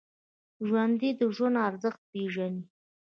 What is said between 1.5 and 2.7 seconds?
ارزښت پېژني